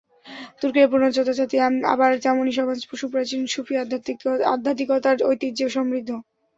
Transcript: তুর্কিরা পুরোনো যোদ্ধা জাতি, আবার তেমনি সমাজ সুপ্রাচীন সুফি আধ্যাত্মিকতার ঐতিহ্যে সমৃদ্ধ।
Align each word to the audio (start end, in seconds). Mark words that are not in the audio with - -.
তুর্কিরা 0.59 0.87
পুরোনো 0.87 1.09
যোদ্ধা 1.17 1.35
জাতি, 1.39 1.55
আবার 1.93 2.11
তেমনি 2.23 2.51
সমাজ 2.57 2.77
সুপ্রাচীন 2.93 3.41
সুফি 3.53 3.73
আধ্যাত্মিকতার 4.47 5.17
ঐতিহ্যে 5.29 5.65
সমৃদ্ধ। 5.75 6.09